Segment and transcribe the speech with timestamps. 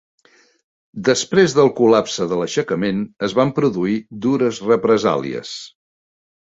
[1.09, 3.95] Després del col·lapse de l'aixecament, es van produir
[4.27, 5.57] dures represàlies.